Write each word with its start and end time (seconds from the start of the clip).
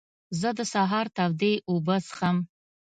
زه 0.39 0.49
د 0.57 0.59
سهار 0.73 1.05
تودې 1.17 1.53
اوبه 1.69 1.95
څښم. 2.07 2.37